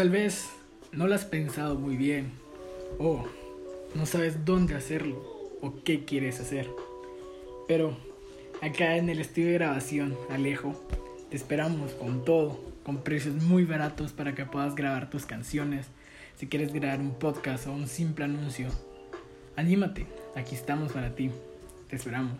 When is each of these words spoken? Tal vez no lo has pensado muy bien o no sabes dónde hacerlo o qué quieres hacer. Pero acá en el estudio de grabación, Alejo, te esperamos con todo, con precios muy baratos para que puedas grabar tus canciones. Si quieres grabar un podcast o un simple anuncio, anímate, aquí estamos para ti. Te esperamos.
Tal 0.00 0.08
vez 0.08 0.48
no 0.92 1.06
lo 1.06 1.14
has 1.14 1.26
pensado 1.26 1.78
muy 1.78 1.98
bien 1.98 2.32
o 2.98 3.26
no 3.94 4.06
sabes 4.06 4.46
dónde 4.46 4.74
hacerlo 4.74 5.22
o 5.60 5.74
qué 5.84 6.06
quieres 6.06 6.40
hacer. 6.40 6.70
Pero 7.68 7.98
acá 8.62 8.96
en 8.96 9.10
el 9.10 9.20
estudio 9.20 9.48
de 9.48 9.58
grabación, 9.58 10.16
Alejo, 10.30 10.74
te 11.28 11.36
esperamos 11.36 11.92
con 11.92 12.24
todo, 12.24 12.58
con 12.82 13.02
precios 13.02 13.34
muy 13.34 13.66
baratos 13.66 14.12
para 14.12 14.34
que 14.34 14.46
puedas 14.46 14.74
grabar 14.74 15.10
tus 15.10 15.26
canciones. 15.26 15.88
Si 16.38 16.46
quieres 16.46 16.72
grabar 16.72 17.00
un 17.00 17.18
podcast 17.18 17.66
o 17.66 17.72
un 17.72 17.86
simple 17.86 18.24
anuncio, 18.24 18.70
anímate, 19.54 20.06
aquí 20.34 20.54
estamos 20.54 20.92
para 20.92 21.14
ti. 21.14 21.30
Te 21.90 21.96
esperamos. 21.96 22.38